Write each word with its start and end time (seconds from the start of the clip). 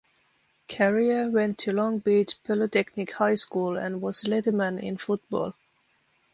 Carrier 0.67 1.29
went 1.29 1.59
to 1.59 1.73
Long 1.73 1.99
Beach 1.99 2.43
Polytechnic 2.43 3.11
High 3.11 3.35
School 3.35 3.77
and 3.77 4.01
was 4.01 4.23
a 4.23 4.29
letterman 4.29 4.81
in 4.81 4.97
football. 4.97 5.53